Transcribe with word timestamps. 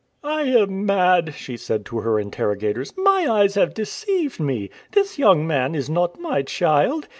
"I 0.23 0.45
am 0.45 0.83
mad," 0.87 1.35
she 1.35 1.55
said 1.55 1.85
to 1.85 1.99
her 1.99 2.19
interrogators. 2.19 2.91
"My 2.97 3.27
eyes 3.29 3.53
have 3.53 3.75
deceived 3.75 4.39
me! 4.39 4.71
This 4.93 5.19
young 5.19 5.45
man 5.45 5.75
is 5.75 5.91
not 5.91 6.19
my 6.19 6.41
child. 6.41 7.07